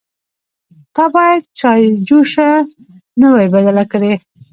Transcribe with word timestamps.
_تا 0.95 1.05
بايد 1.13 1.43
چايجوشه 1.59 2.49
نه 3.19 3.27
وای 3.33 3.47
بدله 3.55 3.83
کړې. 3.91 4.13